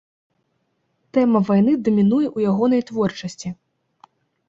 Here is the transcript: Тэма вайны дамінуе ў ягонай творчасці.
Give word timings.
Тэма 1.17 1.39
вайны 1.51 1.71
дамінуе 1.89 2.25
ў 2.35 2.55
ягонай 2.55 2.81
творчасці. 2.91 3.49